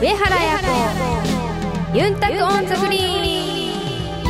[0.00, 0.58] 上原彩
[1.92, 1.98] 子。
[1.98, 4.28] ゆんたく on the green。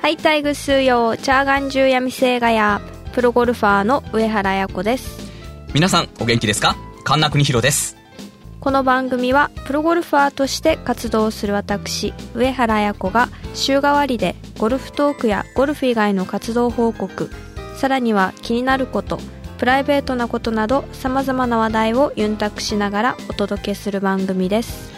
[0.00, 2.80] はいたいぐすーよーちゃーがんじゅーやみせーがやー
[3.12, 5.30] プロゴルファーの上原彩子です。
[5.72, 6.76] 皆さんお元気ですか？
[7.04, 7.96] 神田邦弘です。
[8.58, 17.30] この番組はプロゴルファーとして活動する私上原彩子が週替わりでゴルフトークやゴルフ以外の活動報告
[17.76, 19.20] さらには気になること
[19.62, 24.90] プライベートなことなどさまざまな話題をユンタクしながらお届けする番組です。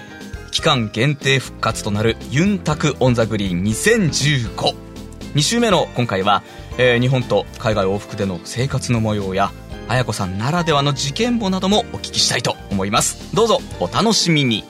[0.52, 6.42] 期間限定復活となるユンタクオンザグリーン20152週目の今回は、
[6.78, 9.52] えー日本と海外往復での生活の模様や
[9.86, 13.36] 綾子さんならではの事件簿などもお聞きしたいと思います。
[13.36, 14.64] どうぞお楽しみに。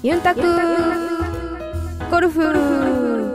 [0.05, 0.41] ユンタク
[2.09, 3.35] ゴルフ。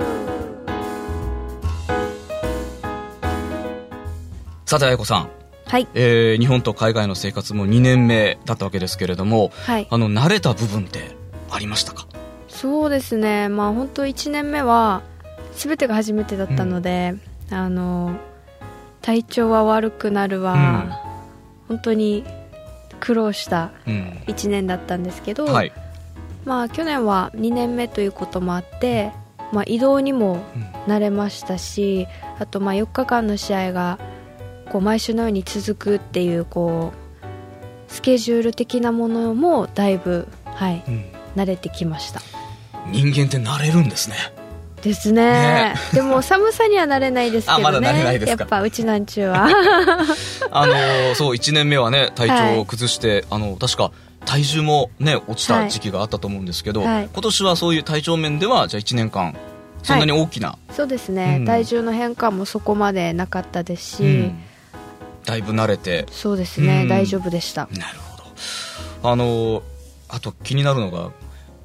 [4.65, 5.29] さて綾子さん。
[5.65, 5.85] はい。
[5.95, 9.87] えー日本と海外の生活も2年目だったわけですけれども、はい。
[9.89, 11.17] あの慣れた部分って
[11.51, 12.07] ありましたか？
[12.47, 13.49] そうですね。
[13.49, 15.01] まあ本当1年目は
[15.57, 17.15] 全てが初めてだったので、
[17.51, 18.15] あの
[19.01, 21.02] 体調は悪くなるわ、
[21.67, 22.23] 本当に
[22.99, 24.23] 苦労したうん。
[24.27, 25.71] 1年だったんですけど、はい、
[26.45, 29.11] まあ去年は2年目ということもあって、
[29.51, 30.43] まあ、移動にも
[30.87, 32.07] 慣れましたし
[32.39, 33.99] あとまあ4日間の試合が
[34.71, 41.05] こう毎週のように続くっていうこうスケジュール的なものもだいぶ、はい、うん。
[41.35, 42.21] 慣れてきました。
[42.91, 44.15] 人間って慣れるんですね
[44.83, 45.23] ですね。
[45.23, 45.75] ね。
[45.93, 47.63] でも寒さにはなれないですけどね。
[47.67, 48.43] あまだ慣れないですか。
[48.43, 49.47] やっぱうちなんちゅうは。
[50.51, 53.91] あのーそう1年目はね体調を崩して、あの確か
[54.25, 57.09] 体重もね落ちた時期があったと思うんですけど、はい。
[57.11, 59.35] 今年はそういう体調面ではじゃあ1年間
[59.83, 61.45] そんなに大きな、そうですね、うん。
[61.45, 64.43] 体重の変化もそこまでなかったですし、うん。
[65.25, 66.05] だいぶ慣れて。
[66.11, 66.87] そうですね、うん。
[66.87, 67.67] 大丈夫でした。
[67.71, 68.17] なるほ
[69.03, 69.09] ど。
[69.09, 69.61] あのー
[70.09, 71.09] あと気になるのが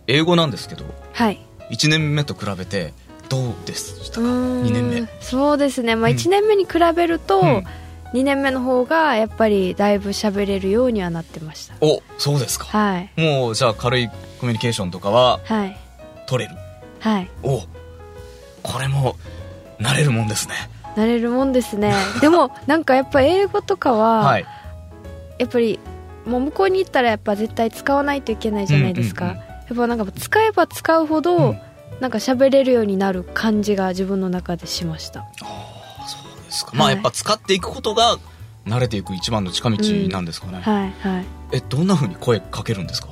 [0.07, 1.39] 英語なんですけどはい。
[1.71, 2.95] 1年目と比べて
[3.29, 5.09] どうでしたか？2 2年目。
[5.21, 6.17] そうですね、まあ、うん。
[6.17, 7.65] 1年目に比べると、うん。
[8.15, 11.75] 2年目の方がやっぱりだいぶ喋れるようにはなってました。
[11.83, 13.11] おそうですか、はい。
[13.17, 15.77] もうじゃあ軽いコミュニケーションとかははい。
[16.27, 16.57] 取れる？
[17.01, 17.31] はい。
[17.43, 17.63] お
[18.63, 19.17] これも
[19.79, 20.55] 慣れるもんですね。
[20.97, 21.95] 慣れるもんですね。
[22.23, 24.47] でもなんかやっぱ英語とかは、はい。
[25.39, 25.79] やっぱり
[26.25, 29.43] もう向こうに行ったらやっぱ絶対使わないといけないじゃないですか、うんうんうん。
[29.43, 31.61] やっぱなんか使えば使うほど、うん
[32.01, 35.21] なんか喋れるようになる感じが自分の中でしました。
[35.21, 36.95] ああそうですか、まあはい。
[36.95, 38.19] やっぱ使っていくことが
[38.67, 39.77] 慣れていく一番の近道
[40.11, 41.25] なんですかね、はいはい。
[41.53, 43.09] えどんなふうに声かけるんですか？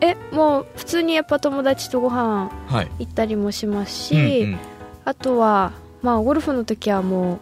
[0.00, 2.88] えもう普通にやっぱ友達とご飯はい。
[3.00, 4.58] 行ったりもしますし、うんうん。
[5.04, 7.38] あとは、まあ、ゴルフの時はもう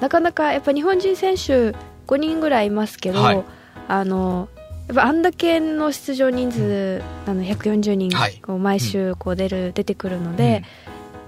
[0.00, 1.76] なかなかやっぱ日本人選手
[2.06, 3.44] 5人ぐらいいますけど、はい。
[3.88, 4.48] あの
[4.88, 8.40] やっぱあんだけの出場人数、あの140人はい。
[8.42, 10.64] こう毎週こう出る、出てくるので、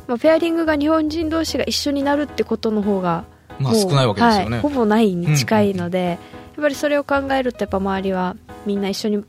[0.09, 3.25] まあ、ペアリングが日本人同士が一緒になるってことの方が
[3.60, 6.19] まあ少ないわけですよね、はい、ほぼないに近いので、やっ
[6.62, 8.34] ぱりそれを考えるとやっぱ周りは
[8.65, 9.25] みんな一緒に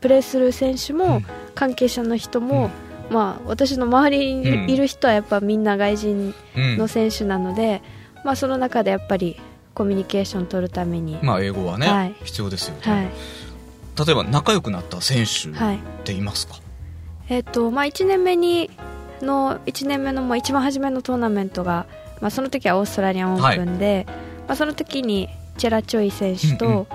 [0.00, 1.26] プレーする選手も、うん。
[1.54, 2.70] 関係者の人も、
[3.10, 6.76] まあ、私の周りにいる,、人はやっぱみんな外人うん。
[6.78, 7.82] の選手なので、
[8.24, 9.38] まあ、その中でやっぱり
[9.74, 12.14] コミュニケーション取るために、まあ英語はね、はい。
[12.24, 13.39] 必要ですよね、はい
[14.04, 16.56] 例えば仲良くなった選手はいっていますか、
[17.28, 18.70] えっとまあ、1年目に
[19.22, 21.86] の1年目のもう一番初めのトーナメントが、
[22.20, 24.06] まあ、その時はオーストラリアンオープンで、
[24.48, 25.28] まあ、その時に
[25.58, 26.86] チェラチョイ選手と、うんうん。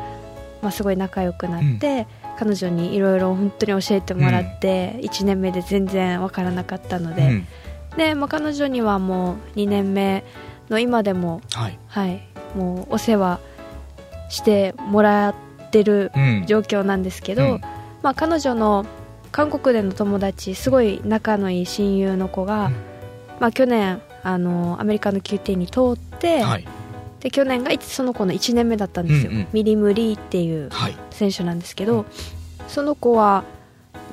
[0.61, 2.07] まあ、すごい仲良くなって、
[2.39, 7.47] 彼女にいろいろ本当に教えてもらって、1年目で全然わからなかったので、うん。
[7.97, 10.23] で、まあ、彼女にはもう2年目
[10.69, 11.79] の今でも、はい。
[11.87, 12.21] はい、
[12.55, 13.39] もうお世話
[14.29, 15.35] してもらっ
[15.75, 16.43] てるうん。
[16.47, 17.61] 状況なんですけど、うん。
[18.01, 18.85] まあ、彼女の
[19.31, 22.73] 韓国での友達すごい仲のいい親友の子が、うん。
[23.39, 26.65] まあ、去年あのアメリカの QT に通って、はい。
[27.19, 29.47] で去年がいその子の1年目だったんですよ、うんうん。
[29.51, 30.95] ミリムリーっていうはい。
[31.11, 32.05] 選手なんですけど、
[32.67, 33.43] その子は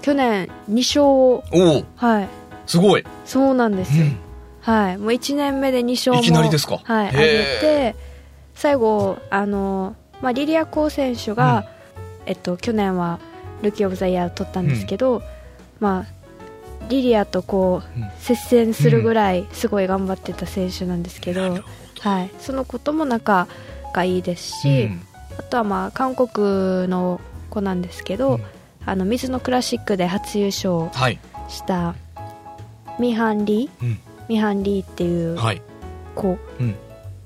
[0.00, 1.44] 去年2勝を
[1.96, 2.28] はい。
[2.66, 4.16] すごい、そうなんですよ、うん。
[4.60, 4.98] はい。
[4.98, 6.80] もう1年目で2勝もいきなりですか？
[6.82, 7.96] はい、上げて
[8.54, 11.66] 最後あの、まあ、リリア・コー選手が、
[12.24, 13.18] えっと、去年は
[13.60, 15.22] ルーキー・オブ・ザ・イヤー取ったんですけど、
[15.80, 21.64] まあ、リリアとこううん接戦するぐらいすごい頑張ってた選手なんですけど、ど
[22.00, 23.46] はい、その子とも仲
[23.94, 25.02] がいいですし、うん
[25.38, 28.42] あとはまあ韓国の子なんですけど、うん
[28.84, 31.18] あの水のクラシックで初優勝はい。
[31.48, 31.94] した
[32.98, 33.84] ミハンリー？
[33.84, 33.98] うん。
[34.28, 35.62] ミハンリーっていうはい。
[36.16, 36.74] 子うん。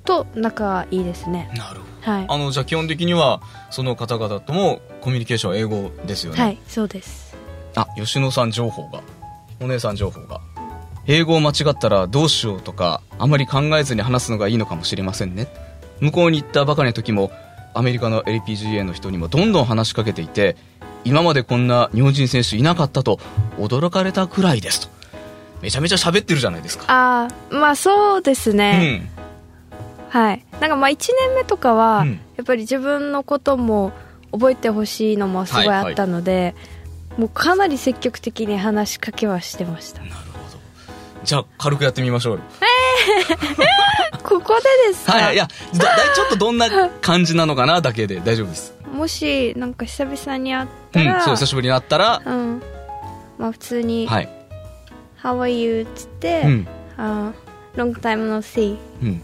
[0.05, 1.86] と仲いいですねなるほど。
[2.07, 6.41] はいあの、じゃあ基本的には、その方々ともコミュニケーションは英語ですよね。
[6.41, 7.37] はいそうです
[7.75, 9.03] あ、吉野さん情報が。
[9.61, 10.41] お姉さん情報が。
[11.09, 15.49] 英語を間違ったらどうしようとか、あまり考えずに話すのがいいのかもしれませんね。
[16.01, 17.33] 向こうに行ったばかりの時も、
[17.75, 20.57] アメリカの LPGA の人にもどんどん話しかけていて、
[21.05, 23.21] 今までこんな日本人選手いなかったと
[23.59, 24.89] 驚かれたくらいですと。
[25.63, 26.85] めちゃめちゃ喋ってるじゃないですか。
[26.89, 29.09] ああまあそうですうね、ん。
[30.17, 30.97] はいなんかまあ1
[31.29, 33.93] 年目とかは、うんやっぱり自分のことも
[34.31, 36.55] 覚えてほしいのもすごいあったので、
[37.17, 40.19] もうかなり積極的に話しかけはしてましたなるほ
[40.53, 40.59] ど。
[41.25, 42.41] じゃあ、軽くやってみましょうよ。
[44.23, 45.49] ここでですか、はい、いや、
[45.79, 46.69] だちょっとどんな
[47.01, 48.75] 感じなのかなだけで大丈夫です。
[48.93, 52.63] もしなんか久々に会っうん、たら、そう、久しぶりに会ったら、うん
[53.39, 54.29] まあ普通に「はい。
[55.23, 56.69] How are you?」っつってうん。
[56.99, 57.33] 「あ
[57.77, 59.23] Long time no see うん。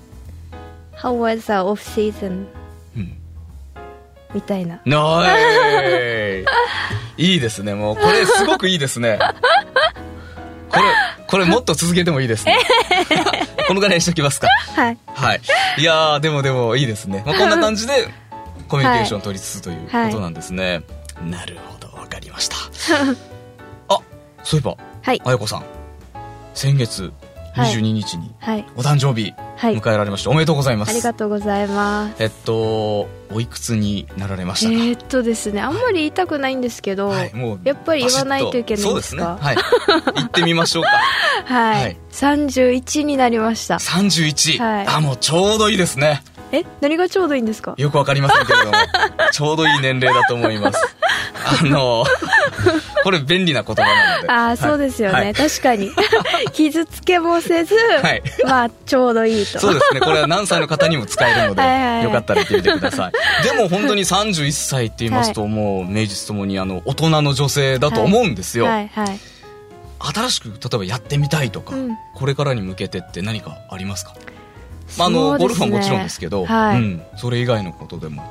[0.96, 2.46] How was the off season?」
[2.96, 3.18] うん。
[4.34, 6.44] みたいななー
[7.18, 7.96] いいいですね、もう。
[7.96, 9.18] これ、すごくいいですね。
[10.70, 10.82] これ、
[11.26, 12.58] これもっと続けてもいいですね。
[13.68, 14.48] このぐらいにしときますか。
[14.74, 15.40] はいはい。
[15.78, 17.22] いやー、でもでもいいですね。
[17.26, 18.08] まあ、こんな感じで、
[18.68, 20.82] コミュニケーションを取りつつということなんですね。
[21.26, 22.56] なるほど、わかりました。
[23.88, 24.00] あ、
[24.42, 25.64] そういえば、はいあやこさん。
[26.54, 27.12] 先月
[27.54, 30.90] 22日にはいお誕生日はい迎えられまして、おめでとうございます。
[30.90, 38.84] ありがとうございますえっと、おいくつになられまえしたか、ー、っとですねあんまり言いたくないんですけど、はい、もうやっぱり言わないといけないんですか？
[38.84, 39.22] そうですね。
[39.22, 39.56] はい。
[40.22, 40.90] 行ってみましょうか。
[41.44, 44.58] はい、はい31になりました31。
[44.58, 46.22] はいあ、もうちょうどいいですね。
[46.52, 46.64] え？
[46.80, 47.74] 何がちょうどいいんですか？
[47.78, 48.72] よくわかりませんけれども、
[49.32, 50.78] ちょうどいい年齢だと思います。
[51.62, 52.04] あの、
[53.02, 54.30] これ便利な言葉なので。
[54.30, 55.34] ああそうですよね、はい。
[55.34, 55.90] 確かに。
[56.52, 58.22] 傷つけもせず、はい。
[58.44, 59.58] まあちょうどいいと。
[59.58, 60.00] そうですね。
[60.00, 62.04] これは何歳の方にも使えるので、はいはいはい。
[62.04, 63.12] よかったら言ってみてください。
[63.44, 68.66] でも本当に31歳って言いますと、もう名実ともにあの、大人の女性だと思うんですよ。
[68.66, 68.88] はい。
[68.88, 69.18] はい。
[69.98, 71.96] 新しく、例えばやってみたいとか、うん。
[72.14, 74.14] これからに向けてって何かありますか？
[74.98, 76.76] まあ、あの、ゴルフはもちろんですけど、はい。
[76.76, 78.22] うん、それ以外のことでも、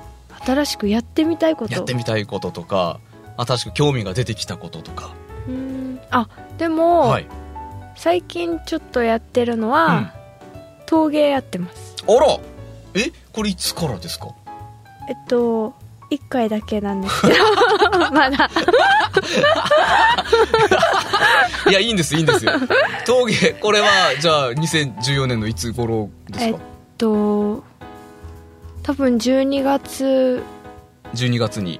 [0.45, 1.73] 新しくやってみたいこと。
[1.73, 2.99] やってみたいこととか、
[3.45, 5.11] 新しく興味が出てきたこととか。
[5.47, 6.27] うーんあ
[6.57, 7.27] でも、はい。
[7.95, 10.13] 最近ちょっとやってるのは、
[10.85, 12.37] 陶芸やってますあら
[12.95, 14.27] えこれいつからですか？
[15.09, 15.73] えっと
[16.09, 17.33] 1回だけなんですけど
[18.11, 18.49] まだ
[21.69, 22.51] いや、いいんです、いいんですよ。
[23.05, 23.87] 陶芸、これは、
[24.19, 26.59] じゃあ、2014年のいつ頃ですえっか
[26.97, 27.63] と
[28.83, 30.43] 多分12月
[31.13, 31.79] ?12 月に。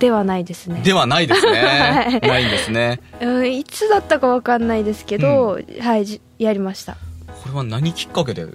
[0.00, 0.80] ではないですね。
[0.82, 1.52] ではないですね。
[1.62, 2.28] はい。
[2.28, 3.00] ないんですね。
[3.20, 6.94] うんいつだったかわかんないですけど、はいじやりました。
[7.42, 8.46] これは何きっかけで？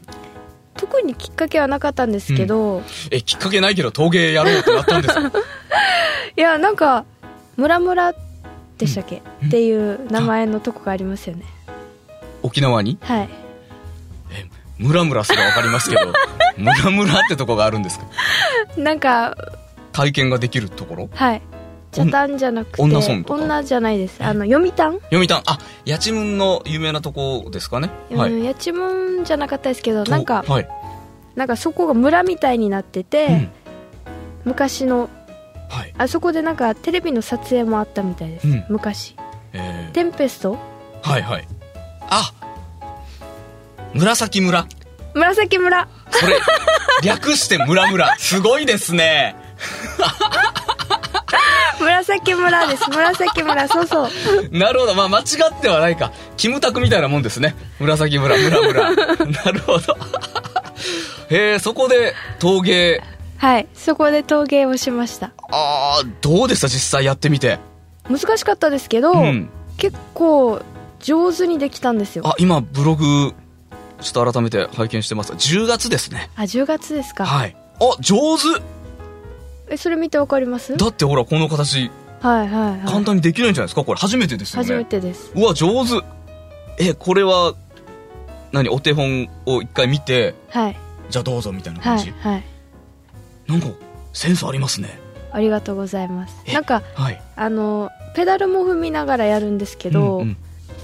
[0.75, 5.31] 特にきっかけはなかったんですけど、え、きっかけないけど陶芸やろうってなったんですか？
[6.35, 7.05] いやなんか
[7.55, 8.13] 村村
[8.77, 9.47] でしたっけ、うん。
[9.47, 11.43] っていう名前のとこがありますよね。
[12.43, 12.97] 沖縄に？
[13.01, 13.29] はい。
[14.33, 14.45] え、
[14.77, 16.11] ムラムラすらわかりますけど、
[16.57, 18.05] ムラムラってとこがあるんですか？
[18.77, 19.37] なんか
[19.95, 21.09] 体験ができるところ？
[21.13, 21.41] はい
[21.93, 23.41] 茶炭じゃなくて女村とか？
[23.41, 27.89] 女じゃないですあの読谷、読谷、あ、八千文の有名なとこですかね。
[28.11, 28.33] はい。
[28.33, 30.67] うん、八千文じゃなかったですけどとなんかはい。
[31.35, 33.51] なんかそこが村みたいになってて、うん
[34.43, 35.09] 昔の
[35.69, 35.93] はい。
[35.97, 39.15] あそこでなんかテレビの撮影もあったみたいです、うん昔
[39.53, 40.57] えテンペスト？
[41.01, 41.47] ー、はいはい。
[42.01, 42.33] あ
[43.93, 44.67] 紫村。
[45.13, 46.37] 紫村それ、
[47.03, 48.13] 略して村村。
[48.17, 49.37] すごいですね。
[51.79, 54.09] 紫村です紫村そうそう
[54.51, 54.95] なるほど。
[54.95, 56.11] まあ、間違ってはないか。
[56.37, 57.55] キムタクみたいなもんですね。
[57.79, 58.91] 紫村、村村。
[58.93, 59.01] な
[59.51, 59.97] るほど。
[61.29, 63.03] へえ、そこで陶芸。
[63.37, 66.67] はいそこで陶芸をしましたああ、どうでした？
[66.69, 67.59] 実際やってみて。
[68.09, 69.49] 難しかったですけど、うん。
[69.77, 70.61] 結構
[71.01, 73.33] 上手にできたんですよあ、今、ブログ、
[74.01, 75.33] ちょっと改めて拝見してます。
[75.33, 76.29] 10月ですね。
[76.35, 77.55] あ10月ですか、はい。
[77.81, 78.43] あ、上手
[79.69, 80.75] えそれ見てわかります？
[80.77, 81.91] だってほら、この形、
[82.21, 82.79] はいはいはい。
[82.87, 83.83] 簡単にできないんじゃないですか？
[83.83, 84.67] これ初めてですよね。
[84.67, 85.31] 初めてです。
[85.35, 86.03] うわ、上手。
[86.77, 87.55] え、これは、
[88.51, 88.69] 何？
[88.69, 90.77] お手本を一回見て、はい。
[91.09, 92.09] じゃあどうぞみたいなは感じ。
[92.09, 92.43] いはい。
[93.47, 93.67] なんか、
[94.13, 94.99] センスありますね。
[95.31, 96.35] ありがとうございます。
[96.45, 97.21] えなんかはい。
[97.35, 100.37] あのペダルも踏みながらやるんですけど、うん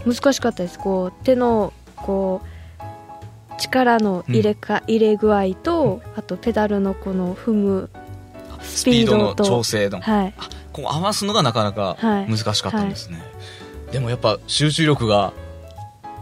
[0.05, 0.13] うん。
[0.13, 0.77] 難しかったです。
[0.77, 7.89] こう手のこう力の入れか、入れ具合とあとペダルのこの踏む
[8.63, 10.34] ススピードのと調整の、はい。
[10.38, 12.30] あこう合わすのがなかなかはい。
[12.30, 13.22] 難しかったんですね、
[13.91, 15.34] でもやっぱ集中力が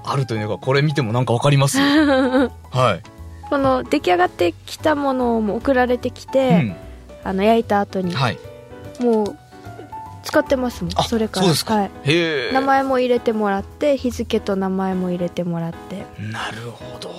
[0.04, 2.50] あるというのがこれ見てもなんかわかります は
[2.96, 6.76] い、この出来上がってきたものも送られてきうて、ん。
[7.24, 8.40] あの焼いた後に、はい。
[9.00, 9.38] もう
[10.24, 11.48] 使ってますもんあそれから。
[11.48, 16.06] はい、名前も入れてもらって日付と名前も入れてもらって。
[16.20, 17.12] なるほど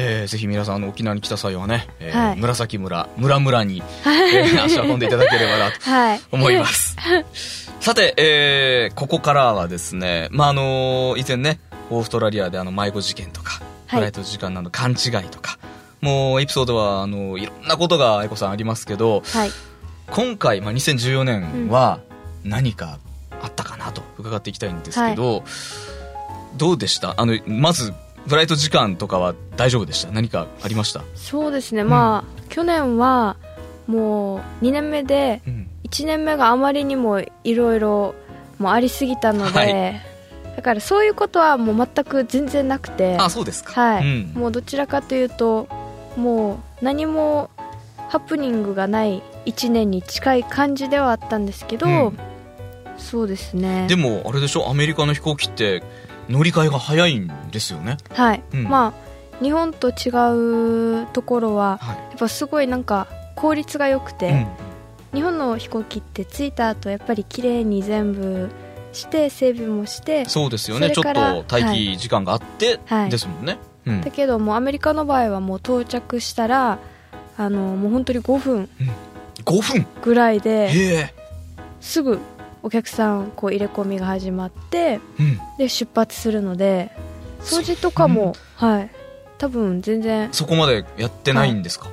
[0.00, 2.36] えー、ぜひ皆さんあの沖縄に来た際はね、えーはい。
[2.36, 6.20] 紫村村村に、えー足を運んでいただければなと はい。
[6.30, 6.96] 思います。
[7.80, 11.58] さて、えー、ここからはですね、まあ、あの以前ね、
[11.90, 14.00] オーストラリアであの迷子事件とか、はい。
[14.00, 15.58] フライト時間など勘違いとか、
[16.00, 19.50] もうエピソードは、あのいろんなことが愛子さんありますけど、はい。
[20.10, 21.98] 今回、まあ、2014年は
[22.44, 22.98] 何か
[23.42, 25.42] あったかなと伺っていきたいんですけど、
[26.56, 27.14] どうでした？
[27.16, 27.92] あの、まず、
[28.28, 30.12] フライト時間とかは大丈夫でした？
[30.12, 31.02] 何かありました？
[31.14, 31.82] そうですね。
[31.82, 33.36] まあ、去年は
[33.86, 35.70] もう2年目でうん。
[35.84, 38.14] 1年目があまりにもいろいろ
[38.62, 40.02] ありすぎたので、はい。
[40.56, 43.72] だからそういうことはもう全く全然なくてあ、そうですか。
[43.72, 44.32] はい、うん。
[44.34, 45.66] もうどちらかというと
[46.16, 47.48] もう何も
[48.10, 52.18] ハプニングがない1年に近い感じではあったんですけど、うん。
[52.98, 53.86] そうですね。
[53.88, 54.68] でも、あれでしょ？
[54.68, 55.82] アメリカの飛行機って
[56.28, 57.96] 乗り換えが早いんですよね。
[58.10, 58.94] はい、うんま
[59.40, 61.96] あ日本と違うところははい。
[61.96, 63.06] やっぱすごいなんか
[63.36, 64.46] 効率が良くて、うん
[65.14, 68.50] 日本の飛行機って着いた後やっぱり綺麗に全部
[68.92, 70.90] して整備もしてそうですよね。
[70.90, 73.56] ちょっと待機時間があって、はいですもんね。
[73.86, 76.78] うんだけどもうアメリカの場合はもう到着したら
[77.38, 78.68] あのもう本当に5分
[79.46, 79.86] 5分？
[80.02, 81.14] ぐらいで。
[81.80, 82.18] すぐ
[82.62, 85.40] お客さんこう入れ込みが始まってうん。
[85.58, 86.90] で出発するので
[87.40, 88.90] 掃除とかも、はい。
[89.38, 91.88] 多分全然そこまでやってないんですか、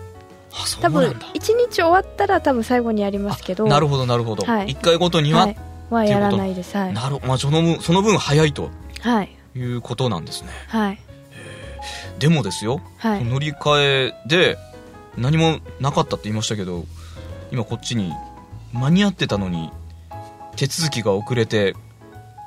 [0.51, 1.27] あ、そう多分なんだ。
[1.27, 4.45] 1日終わったら多分最後にやりますけどなるほど、なるほど。
[4.45, 4.69] はい。
[4.69, 5.57] 1回ごとには、はい、
[5.91, 6.75] はやらないです。
[6.75, 8.69] はい、なるまあ、その分、その分早いと。
[9.01, 9.29] はい。
[9.55, 10.49] いうことなんですね。
[10.67, 10.99] はい。
[12.19, 13.23] でもですよ、はい。
[13.23, 14.57] 乗り換えで
[15.17, 16.85] 何もなかったって言いましたけど、
[17.51, 18.11] 今こっちに
[18.73, 19.69] 間に合ってたのに、
[20.55, 21.75] 手続きが遅れて、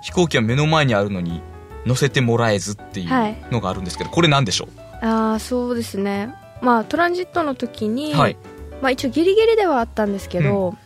[0.03, 1.43] 飛行機は目の前にあるのに
[1.87, 3.37] 乗せてもらえずっていうはい。
[3.51, 4.69] のがあるんですけど、これなんでしょ
[5.01, 6.35] ああそうですね。
[6.61, 8.37] まあトランジットの時に、うはい。
[8.81, 10.77] まあ、一応ギリギリではあったんですけど、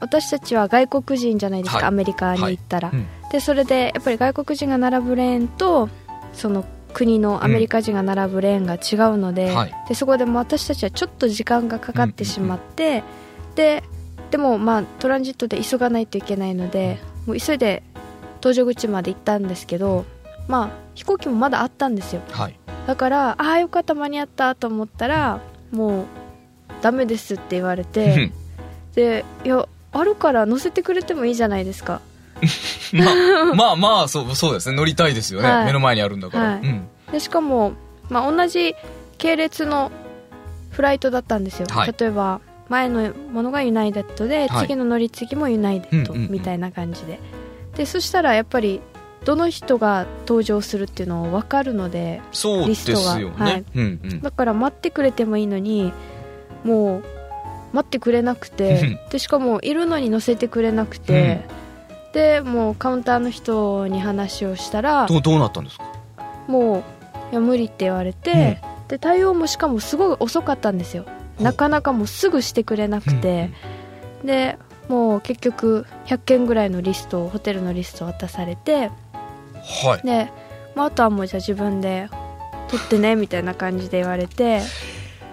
[0.00, 1.86] 私たちは外国人じゃないですか、はい。
[1.88, 3.06] アメリカに行ったら、うん。
[3.30, 5.88] でそれでやっぱり外国人が並ぶレーンと
[6.32, 13.02] その国のアメリカ人が並ぶレーンが違うので,、はいでそこでも私たちはちょっと時間がかかってしまって、
[13.54, 13.82] で
[14.32, 17.82] でもまあトランジットで急がないといけないのでもう急いで
[18.40, 20.06] 搭乗口まで行ったんですけど
[20.48, 22.58] まあ飛行機もまだあったんですよはい。
[22.86, 26.06] だからああよかった間に合ったと思ったらもう
[26.80, 28.32] ダメですって言われて
[28.94, 32.00] でいやあるから乗せてくれてもいいじゃないですか
[32.92, 34.76] まあ、まあまあ、そう、そうですね。
[34.76, 35.48] 乗りたいですよね。
[35.48, 36.44] はい目の前にあるんだから。
[36.44, 36.88] はいうん。
[37.12, 37.74] でしかも、
[38.08, 38.74] まあ、同じ
[39.16, 39.92] 系列の
[40.70, 42.40] フライトだったんですよ、はい例えば
[42.72, 44.66] 前のものがユナイテッドで、はい。
[44.66, 46.32] 次の乗り継ぎもユナイテッドうんうんうん。
[46.32, 47.20] みたいな感じで、
[47.76, 48.80] でそしたらやっぱり
[49.26, 53.02] どの人が登場するっていうのを分かるのでそうですよね。
[53.02, 53.44] リストが。
[53.44, 53.64] はい。
[53.74, 54.22] うんうん。
[54.22, 55.92] だから待ってくれてもいいのに
[56.64, 57.04] もう
[57.74, 61.44] 待ってくれなくてでしかもいるのに乗せてくれなくて、
[62.12, 65.84] でもうカウンターの人に話をしたらどう、どうなったんですか？
[66.48, 66.82] もう
[67.32, 71.06] いや無理って言われて、で対応もしかもすごい遅かったんですよ
[71.40, 73.50] なかなかもうすぐしてくれなくて、
[74.24, 74.58] で
[74.88, 78.90] もう結局100件ぐらいのリストをホテルのリストを渡されて。
[79.54, 80.06] はい。
[80.06, 80.30] で、
[80.74, 82.08] まあ、あとはもうじゃあ自分で
[82.68, 84.62] 取ってねみたいな感じで言われて。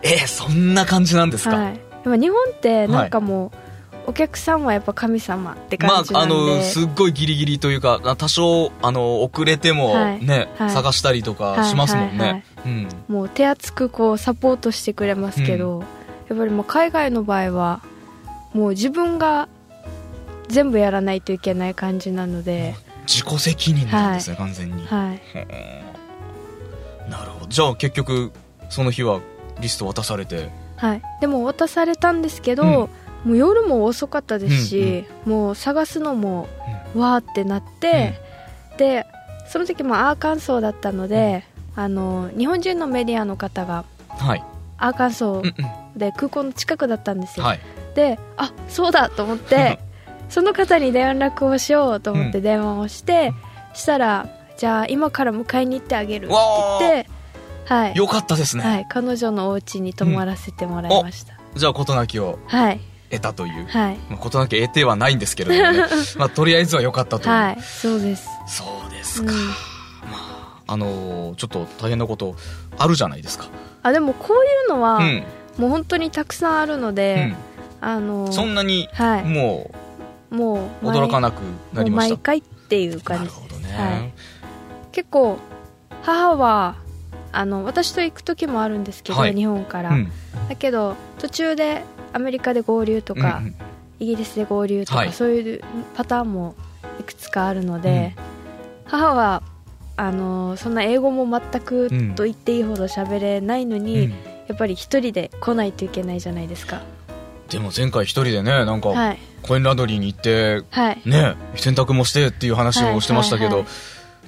[0.02, 3.52] えー、そんな感じなんですか、はい、でも日本ってなんかもう、
[4.10, 10.26] お客さんはやっぱ神様ってま感じなあ、あんで、の、すっごいギリギリというか、あ多少、あの、遅れてもはい。
[10.26, 10.70] ね、はい。
[10.72, 12.24] 探したりとかしますもんね。
[12.24, 12.88] はいはいはいうん。
[13.08, 15.84] もう手厚くこうサポートしてくれますけど、
[16.28, 17.82] やっぱりもう海外の場合は
[18.56, 19.48] もう自分が
[20.48, 22.74] 全部やらないといけない感じなので、
[23.06, 24.88] 自己責任なんですね、完全に。
[24.88, 25.22] はい、
[27.12, 27.48] なるほど。
[27.48, 28.32] じゃあ結局、
[28.72, 29.20] その日は
[29.60, 30.50] リスト渡されて。
[30.78, 32.90] はい、でも渡されたんですけど、うん
[33.26, 36.48] もう夜も遅かったですし、もう探すのも
[36.96, 38.20] わーってなって、
[38.78, 39.06] で
[39.48, 41.44] その時もアーカンソーだったので、
[41.76, 44.44] あの日本人のメディアの方がはい。
[44.78, 45.54] アーカンソうんー
[45.98, 47.50] で空港の近くだったんですよ、うん。
[47.50, 47.60] はい。
[47.96, 49.80] であそうだと思って
[50.30, 53.34] その方に連絡をしようと思って電話をして、
[53.74, 56.36] したらじゃあ今から迎えに行ってあげるって
[56.80, 57.10] 言って
[57.66, 58.64] はい、よかったですね。
[58.64, 62.40] はい、彼女のお家に泊まらせてもらいました、じゃあ事なきを。
[62.48, 62.80] はい
[63.10, 63.98] 得たという、はい。
[64.10, 65.86] まあ、事なき得てはないんですけれどもね。
[66.18, 67.62] まあとりあえずは良かったという、はい。
[67.62, 68.28] そうです。
[68.48, 69.38] そうですか、うん。
[70.68, 72.36] あのーちょっと大変なこと
[72.78, 73.48] あるじゃないですか。
[73.82, 75.24] あでもこういうのは、うん、
[75.58, 77.36] もう本当にたくさんあるのうで、ん、
[77.82, 79.24] あのそんなにはい。
[79.24, 79.72] も
[80.30, 81.42] もうう驚かなく
[81.74, 82.16] なりました。
[82.16, 83.26] もう毎回っていうな感じ。
[83.26, 84.14] るほどね、はい。
[84.92, 85.40] 結構
[86.04, 86.76] 母は
[87.32, 89.34] あの私と行く時もあるんですけど、はい。
[89.34, 90.12] 日本から、うん。
[90.50, 93.56] だけど途中でアメリカで合流とか、うんうん。
[94.00, 95.14] イギリスで合流とか、はい。
[95.14, 95.62] そういう
[95.96, 96.56] パターンも
[97.00, 98.16] いくつかあるので、
[98.86, 99.44] 母は
[99.98, 104.14] あのそんな英語も全くうんと言っていいほど喋れないのに、うん。
[104.48, 106.82] やっぱり一人で来ないといけないじゃないですか。
[107.50, 109.20] でも前回一人でねなんかはい。
[109.42, 111.02] コインランドリーに行ってはい。
[111.06, 113.70] ね洗濯もしてっていう話をしてましたけど、はいはいは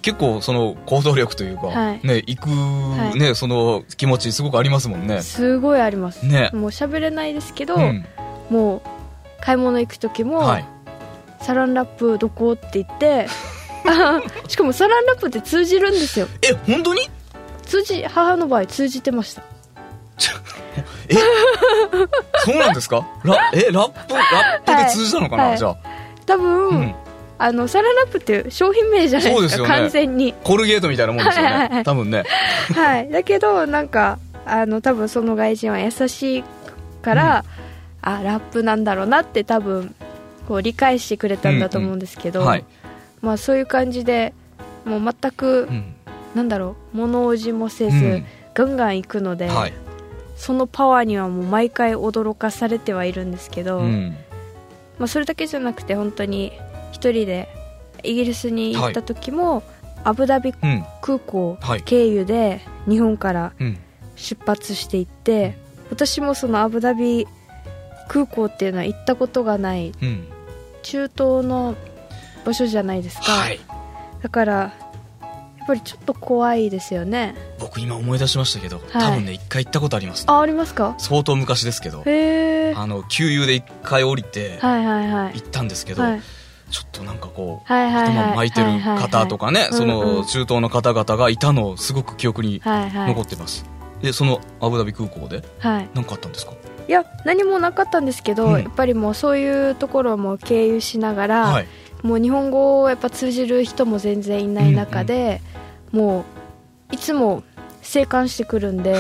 [0.02, 2.08] 結構その行動力というか、はい。
[2.08, 3.20] ね行く、い。
[3.20, 5.22] ねその気持ちすごくありますもんね。
[5.22, 6.50] すごいあります、ね。
[6.54, 8.06] もう喋れないですけど、うん。
[8.50, 8.82] もう
[9.42, 10.66] 買い物行く時も、はい。
[11.42, 13.28] サランラップどこって言って
[13.88, 16.28] あしかもサランラップって通じるんですよ。
[16.44, 17.02] え本当に？
[17.66, 19.42] 通じ母の場合通じてました。
[21.10, 21.16] え？
[22.46, 23.08] そうなんですか？
[23.24, 24.22] ラえラップラ
[24.64, 25.58] ップで通じたのかな、はい。
[25.58, 25.78] じゃあ、
[26.26, 26.96] 多分、うん、
[27.44, 29.68] あのサランラップっていう商品名じゃないですかね。
[29.68, 30.34] 完全に。
[30.44, 31.84] コルゲートみたいなもんですよね、はい。
[31.84, 32.24] 多分ね。
[32.76, 33.10] はい。
[33.10, 36.44] だけどなんかあの多分その外人は優しい
[37.02, 37.46] から、
[38.02, 39.96] あラップなんだろうなって多分
[40.48, 42.66] こう理解してくれたんだと思うんですけど、はい、
[43.22, 44.34] まあそういう感じで
[44.86, 45.96] もう全く、うん。
[46.36, 48.26] なんだろう物おじもせず、うん。
[48.54, 49.74] ガンガン行くので、はい。
[50.38, 54.16] そのパワーにはもう毎回驚かされてはいるんですけど、うん。
[54.98, 56.54] まあ、それだけじゃなくて本当に
[56.92, 57.50] 一人で
[58.04, 59.64] イギリスに行った時も、
[60.04, 60.84] アブダビうん。
[61.02, 61.84] 空港はい。
[61.84, 63.78] 経由で日本からうん。
[64.16, 65.56] 出発していって
[65.90, 67.28] 私もそのアブダビ
[68.08, 70.28] 空港っていうのは行ったことがないうん。
[70.84, 71.76] 中東の
[72.46, 73.60] 場所じゃないですか、はい。
[74.22, 77.36] だからやっぱりちょっと怖いですよね。
[77.60, 78.88] 僕今思い出しましたけど、はい。
[78.92, 80.96] 多分ね一回行ったことあります、あありますか？
[80.98, 82.04] 相当昔ですけどあ
[82.88, 85.34] の給油で一回降りてはいはいはい。
[85.36, 86.22] 行ったんですけど、はい
[86.72, 93.66] ちょっとなんかこう頭巻いてる方とかね、その中東の方々がいたのすごく記憶に残ってます、
[94.02, 95.90] でそのアブダビ空港ではい。
[95.94, 96.54] 何かあったんですか？
[96.88, 98.64] いや何もなかったんですけど、うん。
[98.64, 101.68] やっぱりもうそういうところも経由しながら、はい。
[102.02, 105.42] もう日本語をやっぱ通じる人も全然いない中で、
[105.92, 106.26] も
[106.92, 107.44] ういつも
[107.84, 108.96] 生還してくるんで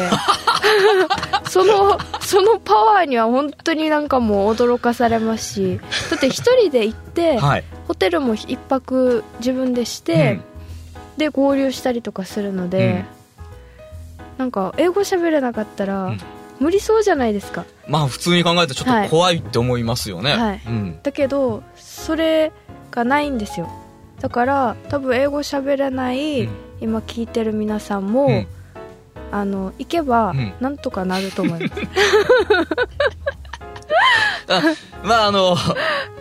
[1.49, 1.97] その
[2.31, 7.63] そのパワーには本当になんかもう驚かされますしだって一人で行って、 はい。
[7.89, 10.39] ホテルも一泊自分でして、
[11.17, 13.03] で合流したりとかするので、
[14.37, 16.21] なんか英語喋れなかったら、うん。
[16.61, 17.65] 無理そうじゃないですか。
[17.87, 20.61] うんまあ普通に考えてちょっと怖いって思いますよね、はい。
[20.65, 22.53] うん、だけどそれ
[22.91, 23.67] がないんですよ。
[24.21, 26.49] だから多分英語喋れない、うん。
[26.79, 28.47] 今聞いてる皆さんも、うん
[29.31, 30.53] あの行けばうん。
[30.59, 31.81] なんとかなると思います、
[34.47, 34.61] あ
[35.03, 35.55] まああの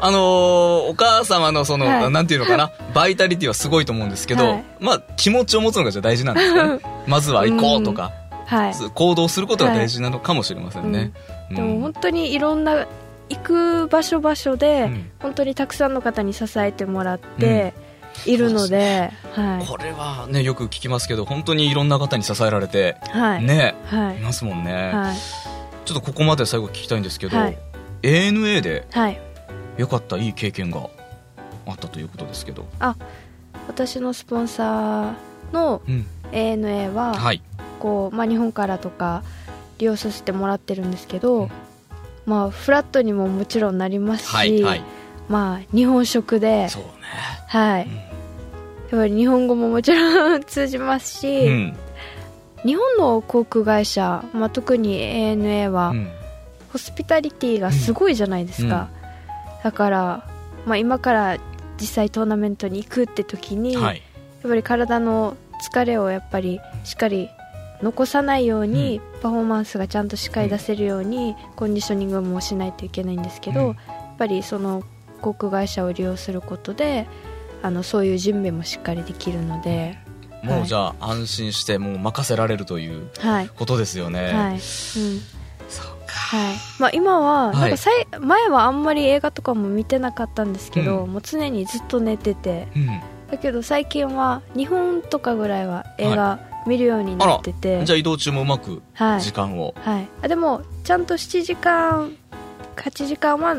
[0.01, 2.11] あのお母様のその、はい。
[2.11, 2.70] なんていうのかな。
[2.94, 4.64] バイタリティはすごいと思うんですけど、はい。
[4.79, 8.12] まあ気持ちを持つのがじゃあ大事なんですかねまずは行こうとか、
[8.46, 8.75] はい。
[8.94, 11.12] 行動することが大事なのかもしれませんね、
[11.51, 11.57] うん。
[11.57, 12.87] でも本当にいろんな
[13.29, 15.11] 行く場所場所で、うん。
[15.20, 17.75] 本当にたくさんの方に支えてもらって
[18.26, 19.66] いるので,、はい。
[19.66, 24.18] これはねよく聞きますけど本当にいろんな方に支えられてはい、ねはい。
[24.18, 25.16] いますもんね、はい。
[25.85, 27.59] ちょっとここまで最後聞きたいんですけど、はい。
[28.02, 29.20] ANA ではい。
[29.76, 30.88] 良かったいい経験が
[31.66, 32.66] あったということですけど、
[33.66, 36.06] 私のスポンサーのうん。
[36.33, 37.42] ANA は、はい。
[37.80, 39.22] こうまあ、日本からとか
[39.78, 41.50] 利用させてもらってるんですけど、うん。
[42.26, 44.83] まあ、フラットにももちろんなりますし、はいはい。
[45.28, 46.68] まあ、日本食で、ね。
[47.48, 48.10] はい、うん
[48.90, 51.76] やっぱり日本語ももちろん通じますし、うん。
[52.64, 56.09] 日本の航空会社、まあ、特に ANA は、うん。
[56.72, 58.88] ホスピタリティがすごいじゃないですか、
[59.64, 60.29] だから、
[60.66, 61.38] まあ、今から
[61.81, 64.03] 実際トーナメントに行くって時に、やっはい
[64.42, 65.37] ぱり体の
[65.70, 67.29] 疲れをやっぱりしっかり
[67.83, 73.66] 残さないように、パフォーマンスがちゃんとしっかり出せるように、コンディショニングもしないといけないんですけど、うん。
[73.68, 73.76] やっ
[74.18, 74.83] ぱりその
[75.20, 77.07] 航空会社を利用することで
[77.62, 79.99] あのそういう準備もしっかりできるので、
[80.42, 83.49] もうじゃあ安心してもう任せられるというはい。
[83.49, 84.53] ことですよね、はい。
[84.55, 84.59] うん。
[85.68, 86.12] そうか。
[86.12, 86.55] はい。
[86.79, 87.57] まあ、今ははい。
[87.61, 91.12] なんかさい、前はあんまり映画とかも見てなかったんですけど、うん。
[91.12, 92.68] もう常にずっと寝てて。
[92.75, 93.01] うん。
[93.31, 97.85] だけど最近は2本とかぐらいは映画見るようになってて。
[97.85, 99.20] じゃあ移動中もうまくはい。
[99.20, 102.16] 時間を、はい、あでもちゃんと7時間
[102.77, 103.55] 8時間は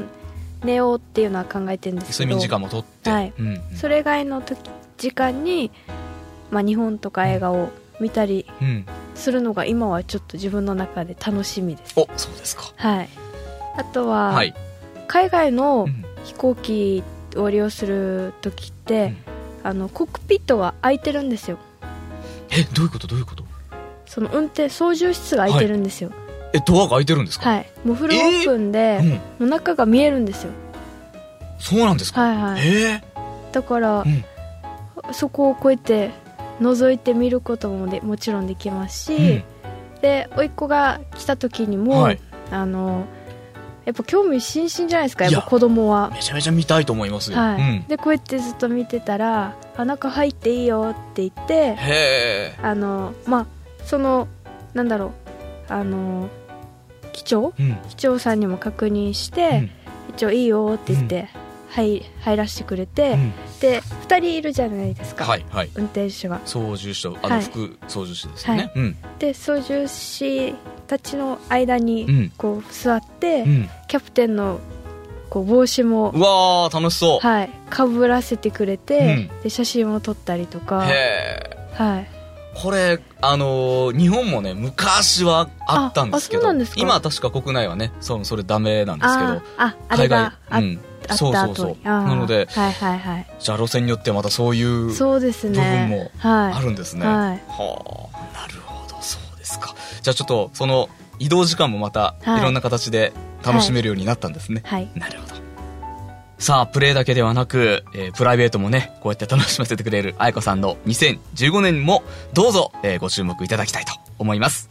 [0.64, 2.30] 寝ようっていうのは考えてるんですけど。
[2.30, 3.34] 睡眠時間もとって、はい。
[3.38, 3.78] うんうん。
[3.78, 4.60] それ以外の時
[4.98, 5.72] 時間に、
[6.50, 7.70] まあ、日本とか映画を
[8.00, 8.86] 見たりうん。
[9.16, 11.94] するのが今はちょっと自分の中で楽しみです。
[12.00, 12.72] おそうですか。
[12.76, 13.10] はい。
[13.78, 14.54] あとは、はい、
[15.08, 16.06] 海外のうん。
[16.24, 17.04] 飛行機
[17.36, 19.18] を利用する時って、うん。
[19.64, 21.58] あのコックピットが空いてるんですよ。
[22.52, 23.08] えどういうこと？
[23.08, 23.44] どういうこと？
[24.06, 26.12] その運転操縦室が空いてるんですよ
[26.54, 29.10] えドアが開いてるんですか、はい、もうフルオープンで、うん。
[29.10, 30.52] もう中が見えるんですよ。
[31.60, 32.68] そうなんですか、はいはい。
[32.68, 33.04] え。
[33.52, 34.24] だから、うん。
[35.14, 36.12] そこをこうやって
[36.60, 39.44] 覗いて見ることもでもちろんできますし、うん。
[40.02, 42.20] で甥っ子が来た時にも、はい。
[42.52, 43.06] あの
[43.86, 45.26] やっぱ興味津々じゃないですか？
[45.26, 46.12] やっぱ子供は。
[46.14, 52.56] めちゃめちゃ見たいと思いますよ、はい、うん、でこうやってずっと見てたら「あ中入っていいよ」って言ってへえ。
[52.62, 53.46] あのまあ
[53.86, 54.28] その
[54.74, 55.14] なんだろ
[55.70, 56.30] うあの
[57.12, 57.54] 機長？
[57.60, 57.78] うん。
[57.90, 59.70] 機長さんにも確認して、うん。
[60.16, 61.30] 一応いいよって言って、
[61.70, 63.34] 入入らせてくれて、うん。
[63.60, 65.70] で2人いるじゃないですか、はいはい。
[65.76, 67.44] 運転手が操縦士とあのはい。
[67.44, 68.72] 副操縦士ですよね、はい。
[68.76, 68.96] うん。
[69.20, 70.56] で操縦士
[70.88, 72.32] たちの間にうん。
[72.38, 73.70] こう座って、うん。
[73.88, 74.60] キャプテンの
[75.30, 82.08] こう帽子もう、わー楽しそう、はい、かぶらせてくれて、うで写真を撮ったりとか、へえはい、
[82.54, 91.86] これあのー日本もね昔はあったんですけど今は確か国内はねそそれダメなんですけどあああれがあ,、うん、あそうそうそう。
[91.86, 93.28] なのではいはいはい。
[93.40, 96.54] じゃあ路線によってはまたそういう部分もはい。
[96.54, 97.16] あるんですね、はい。
[97.48, 99.76] はあなるほどそうですか。
[100.02, 102.40] じゃあちょっとその移動時間もまたはい。
[102.40, 104.90] いろんな形で楽しめるようになったんですね、はい。
[104.96, 105.31] なるほど
[106.42, 112.02] さあプレイだけではなく、えープライベートもねこうやって楽しませてくれる愛子さんの2015年も
[112.34, 114.68] どうぞ、えーご注目いただきたいと思います、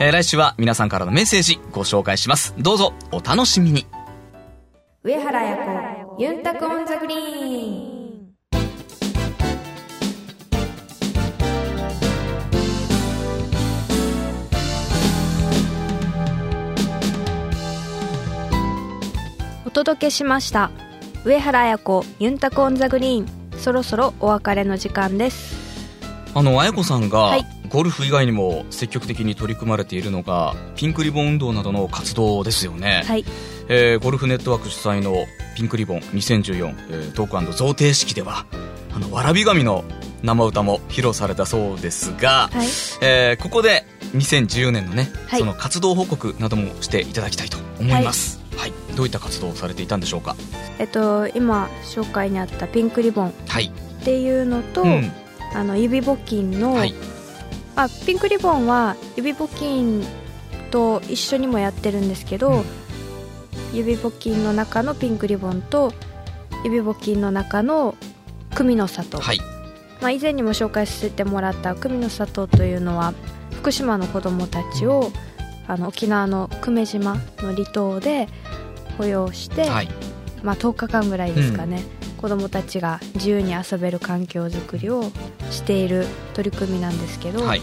[0.00, 2.52] えー来週は皆さんからのメッセージご紹介します。
[2.58, 3.86] どうぞお楽しみに。
[5.04, 5.56] 上原彩
[6.04, 7.94] 子ユンタクオンザグリーン。
[19.64, 20.70] お届けしました
[21.24, 23.26] 上原彩子ユンタクオンザグリーン。
[23.56, 25.56] そろそろお別れの時間です。
[26.34, 27.46] あの愛子さんが、はい。
[27.70, 33.24] ゴルフ以外にも積極的に取り組まれているのがピンクリボン運動などの活動ですよね、はい。
[33.68, 35.24] えーゴルフネットワーク主催の
[35.56, 38.44] ピンクリボン2014、えートーク贈呈式では
[38.94, 39.82] あのわらび神の
[40.22, 42.66] 生歌も披露されたそうですが、はい。
[43.00, 45.40] えーここで2014年のね、はい。
[45.40, 48.43] その活動報告などもしていただきたいと思います、はい
[48.94, 50.36] どういった活動をされていたんでしょうか？
[50.78, 55.12] えっと今紹介にあったピンクリボンはい、っていうのと、うん。
[55.54, 56.94] あの指募金の、はい。
[57.76, 60.04] あピンクリボンは指募金
[60.70, 62.64] と一緒にもやってるんですけど、うん。
[63.72, 65.92] 指募金の中のピンクリボンと
[66.64, 67.94] 指募金の中の
[68.54, 69.38] 組の里、はい。
[70.00, 73.14] まあ、以前にも紹介させてもらった組の里というのは
[73.52, 75.10] 福島の子どもたちを、
[75.66, 78.28] あの沖縄の久米島の離島で
[78.98, 79.88] 保養して、はい。
[80.42, 81.82] まあ、10日間ぐらいですかね、
[82.18, 85.10] 子どもたちが自由に遊べる環境づくりを
[85.50, 87.62] している取り組みなんですけど、はい。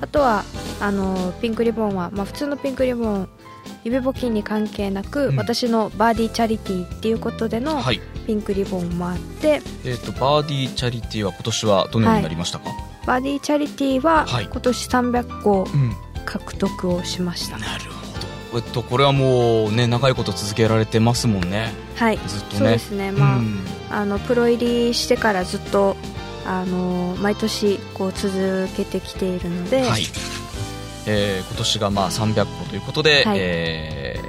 [0.00, 0.44] あとは
[0.80, 3.28] あのピンクリボンは、まあ、普通のピンクリボン
[3.84, 5.36] 指募金に関係なく、うん。
[5.36, 8.00] 私のバーディーチャリティーっていうことでのはい。
[8.26, 12.66] ピンクリボンもあって、えっ、とバーディーチャリティーは今年はどのようになりましたか、
[13.06, 14.48] バーディーチャリティーははい。
[14.50, 15.96] 今年300個うん。
[16.26, 17.84] 獲得をしました、なる
[18.54, 21.72] えっとこれはもうね長いこと続けられてますもんね。
[21.96, 22.18] はい。
[22.26, 22.58] ずっとね。
[22.58, 23.12] そうですね。
[23.12, 23.58] まあ、うん。
[23.90, 25.96] あのプロ入りしてからずっと
[26.46, 30.02] あの毎年こう続けてきているので、はい、
[31.06, 33.38] えー今年がまあ300個ということで、はい。
[33.40, 34.28] えー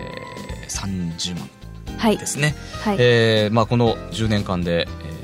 [0.69, 1.49] 30万
[1.97, 2.17] はい。
[2.17, 2.97] ですね、はい。
[2.99, 5.19] えーまあ、この10年間で、えー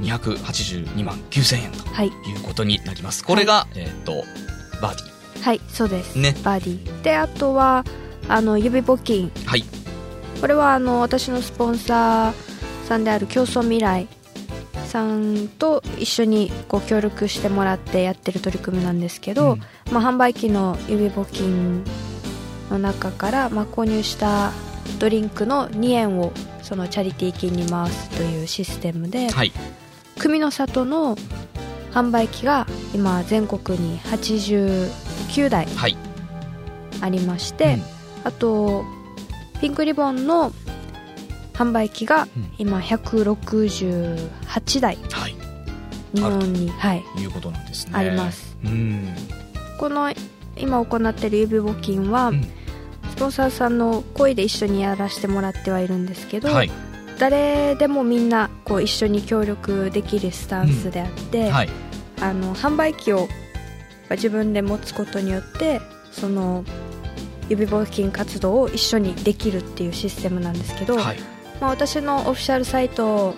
[0.00, 2.06] 282万9000円とはい。
[2.06, 3.24] いうことになります。
[3.24, 4.12] これが、えー、と
[4.80, 5.60] バーディはい。
[5.68, 6.36] そうです、ね。
[6.44, 7.02] バーディー。
[7.02, 7.84] であとは
[8.28, 9.46] あの指募金ー。
[9.46, 9.64] はい。
[10.40, 14.06] これはあの私のスポンサーさんである競争未来
[14.86, 19.62] さんと一緒にこう協力してもらってやってる取り組みなんですけど、うん。
[19.92, 21.84] まあ、販売機の指募金
[22.70, 24.52] の中から、まあ、購入した
[24.98, 29.52] ドリンクの2円をそのチャリティー金に回すというシステムで、はい。
[30.18, 31.16] 組の里の
[31.92, 35.96] 販売機が今全国に89台はい。
[37.00, 37.78] ありまして、
[38.24, 38.84] あと
[39.60, 40.52] ピンクリボンの
[41.52, 42.52] 販売機がうん。
[42.58, 45.34] 今168台はい。
[46.14, 47.04] 日本にはい。
[47.18, 47.92] いうことなんですね。
[47.94, 48.56] あります。
[48.64, 49.08] うん。
[49.78, 50.12] この
[50.56, 52.42] 今行っている指募金は、うん。
[53.10, 56.70] スポンサーさんの声で一緒にやらせてもらってはいるんですけど、はい。
[57.18, 61.68] 誰でもみんなこう一緒に協力できるスタンスであって、はい。
[62.20, 63.28] あの販売機を
[64.10, 66.64] 自分で持つことによってその
[67.48, 71.18] 指募金活動を一緒にできるっていうシステムなんですけど、はい。
[71.60, 73.34] まあ、私のオフィシャルサイト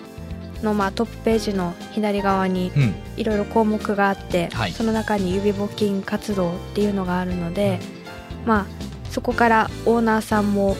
[0.61, 2.95] のまあトップページの左側にうん。
[3.17, 4.71] いろいろ項目があって、はい。
[4.71, 7.79] その中に指募金活動っていうのがあるので、
[8.45, 8.65] まあ、
[9.11, 10.75] そこからオーナーさんも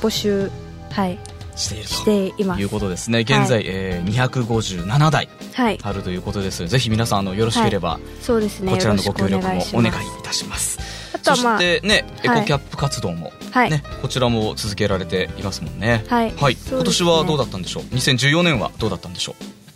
[0.00, 0.50] 募集、
[0.90, 1.18] はい、
[1.56, 3.20] しているということですね。
[3.20, 5.78] 現在、はいえー257台はい。
[5.82, 6.66] あるということです。
[6.66, 8.72] ぜひ皆さんあのよろしければ、そうですね。
[8.72, 10.78] こちらのご協力もお願いいたします。
[10.80, 10.91] あ
[11.22, 12.38] とはまあそしてね、はい。
[12.38, 16.04] エコキャップ活動も、はい、ね、こちらも続けられていますもんね。
[16.08, 16.32] はい。
[16.32, 19.34] はい、そう今年はどうだったんでしょう？2014年はどうだったんでしょ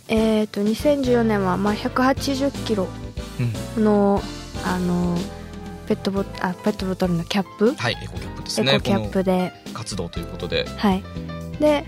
[0.09, 2.87] えっ、と2014年はまあ180キロ
[3.75, 4.21] う、うん、の
[4.63, 5.17] あの
[5.87, 9.53] ペットボあペットボトルのキャップ、はいエコキャップですエねコキャップで。
[9.73, 10.65] 活動ということで。
[10.77, 11.03] はい。
[11.59, 11.85] で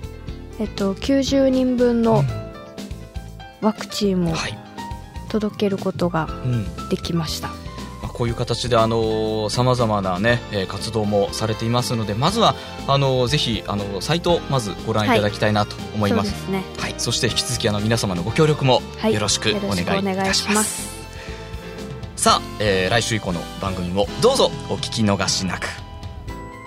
[0.60, 2.24] えっと90人分の
[3.62, 4.58] ワクチンをはい、
[5.30, 6.90] 届けることがうん。
[6.90, 7.58] できました、まあ、
[8.20, 12.54] こういう形でさまざまな、ねえー活動もされていますのでまずは
[12.86, 16.96] あのーぜひあのーサイトをまずご覧いただきたいなと思います,、はい。
[16.98, 19.14] そして引き続きあの皆様のご協力もはい。
[19.14, 20.90] よろしくお願いいたいします。
[22.18, 25.70] すさあ、えー来週以降の番組もどうぞお聞き逃しなく。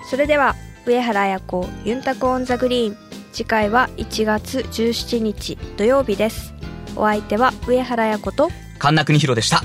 [0.09, 0.55] それでは
[0.87, 2.97] 上原綾子ユンタクオンザグリーン。
[3.31, 6.53] 次回は1月17日土曜日です。
[6.95, 9.63] お相手は上原綾子と神田邦弘でした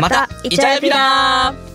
[0.00, 1.54] またイチャヤビラ。
[1.70, 1.73] ー